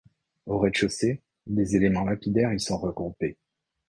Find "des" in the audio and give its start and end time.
1.45-1.75